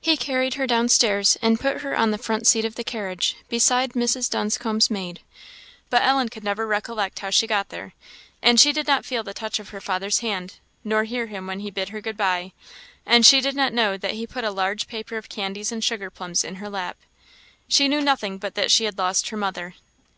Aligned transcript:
He 0.00 0.16
carried 0.16 0.54
her 0.54 0.66
down 0.66 0.88
stairs, 0.88 1.36
and 1.42 1.60
put 1.60 1.82
her 1.82 1.94
on 1.94 2.10
the 2.10 2.16
front 2.16 2.46
seat 2.46 2.64
of 2.64 2.76
the 2.76 2.82
carriage, 2.82 3.36
beside 3.50 3.92
Mrs. 3.92 4.30
Dunscombe's 4.30 4.90
maid 4.90 5.20
but 5.90 6.02
Ellen 6.02 6.30
could 6.30 6.42
never 6.44 6.66
recollect 6.66 7.18
how 7.18 7.28
she 7.28 7.46
got 7.46 7.68
there, 7.68 7.92
and 8.40 8.58
she 8.58 8.72
did 8.72 8.86
not 8.86 9.04
feel 9.04 9.22
the 9.22 9.34
touch 9.34 9.58
of 9.58 9.68
her 9.68 9.80
father's 9.82 10.20
hand, 10.20 10.54
nor 10.82 11.04
hear 11.04 11.26
him 11.26 11.46
when 11.46 11.60
he 11.60 11.70
bid 11.70 11.90
her 11.90 12.00
good 12.00 12.16
bye; 12.16 12.52
and 13.04 13.26
she 13.26 13.42
did 13.42 13.54
not 13.54 13.74
know 13.74 13.98
that 13.98 14.12
he 14.12 14.26
put 14.26 14.44
a 14.44 14.50
large 14.50 14.88
paper 14.88 15.18
of 15.18 15.28
candies 15.28 15.70
and 15.70 15.84
sugar 15.84 16.08
plums 16.08 16.42
in 16.42 16.54
her 16.54 16.70
lap. 16.70 16.96
She 17.68 17.86
knew 17.86 18.00
nothing 18.00 18.38
but 18.38 18.54
that 18.54 18.70
she 18.70 18.84
had 18.86 18.96
lost 18.96 19.28
her 19.28 19.36
mother. 19.36 19.74